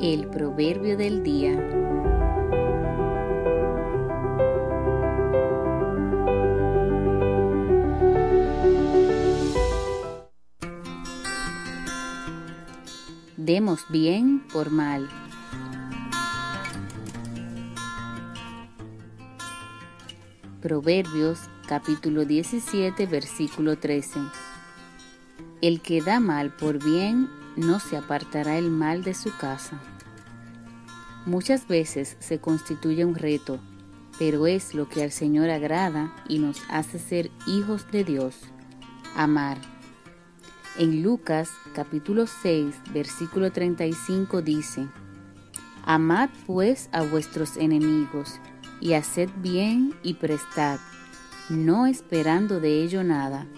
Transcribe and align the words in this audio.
El 0.00 0.28
proverbio 0.28 0.96
del 0.96 1.24
día. 1.24 1.56
Demos 13.36 13.80
bien 13.88 14.46
por 14.52 14.70
mal. 14.70 15.08
Proverbios 20.62 21.40
capítulo 21.66 22.24
17 22.24 23.06
versículo 23.06 23.76
13. 23.78 24.20
El 25.60 25.80
que 25.80 26.00
da 26.00 26.20
mal 26.20 26.54
por 26.54 26.82
bien 26.82 27.28
no 27.56 27.80
se 27.80 27.96
apartará 27.96 28.58
el 28.58 28.70
mal 28.70 29.02
de 29.02 29.12
su 29.12 29.36
casa. 29.36 29.80
Muchas 31.26 31.66
veces 31.66 32.16
se 32.20 32.38
constituye 32.38 33.04
un 33.04 33.16
reto, 33.16 33.58
pero 34.20 34.46
es 34.46 34.72
lo 34.72 34.88
que 34.88 35.02
al 35.02 35.10
Señor 35.10 35.50
agrada 35.50 36.14
y 36.28 36.38
nos 36.38 36.60
hace 36.70 37.00
ser 37.00 37.32
hijos 37.48 37.90
de 37.90 38.04
Dios, 38.04 38.36
amar. 39.16 39.58
En 40.78 41.02
Lucas 41.02 41.50
capítulo 41.74 42.28
6 42.28 42.76
versículo 42.92 43.50
35 43.50 44.42
dice, 44.42 44.86
Amad 45.84 46.30
pues 46.46 46.88
a 46.92 47.02
vuestros 47.02 47.56
enemigos 47.56 48.38
y 48.80 48.92
haced 48.92 49.28
bien 49.38 49.92
y 50.04 50.14
prestad, 50.14 50.78
no 51.48 51.86
esperando 51.88 52.60
de 52.60 52.84
ello 52.84 53.02
nada 53.02 53.48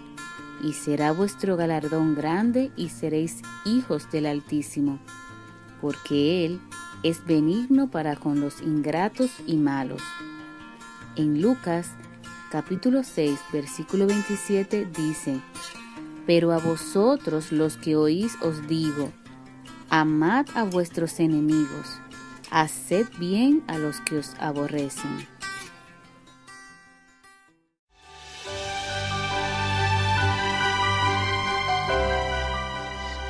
y 0.63 0.75
será 0.75 1.13
vuestro 1.13 1.57
galardón 1.57 2.15
grande 2.15 2.71
y 2.77 2.89
seréis 2.89 3.43
hijos 3.65 4.11
del 4.11 4.27
Altísimo, 4.27 4.99
porque 5.81 6.45
Él 6.45 6.61
es 7.03 7.25
benigno 7.25 7.91
para 7.91 8.17
con 8.17 8.41
los 8.41 8.61
ingratos 8.61 9.31
y 9.47 9.57
malos. 9.57 10.03
En 11.17 11.41
Lucas 11.41 11.91
capítulo 12.51 13.03
6 13.03 13.39
versículo 13.53 14.07
27 14.07 14.89
dice, 14.97 15.41
Pero 16.27 16.53
a 16.53 16.59
vosotros 16.59 17.53
los 17.53 17.77
que 17.77 17.97
oís 17.97 18.37
os 18.43 18.67
digo, 18.69 19.11
amad 19.89 20.47
a 20.55 20.65
vuestros 20.65 21.21
enemigos, 21.21 22.01
haced 22.51 23.07
bien 23.19 23.63
a 23.67 23.79
los 23.79 24.01
que 24.01 24.19
os 24.19 24.35
aborrecen. 24.39 25.40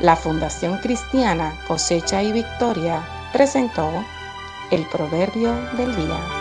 La 0.00 0.16
Fundación 0.16 0.78
Cristiana 0.78 1.54
Cosecha 1.68 2.22
y 2.22 2.32
Victoria 2.32 3.06
presentó 3.34 3.90
el 4.70 4.86
Proverbio 4.86 5.52
del 5.76 5.94
Día. 5.94 6.39